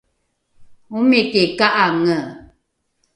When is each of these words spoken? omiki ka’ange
omiki 0.97 1.43
ka’ange 1.57 2.17